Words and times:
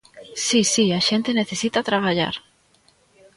Si, 0.45 0.59
si, 0.73 0.85
a 0.99 1.01
xente 1.09 1.37
necesita 1.39 1.87
traballar. 1.89 2.35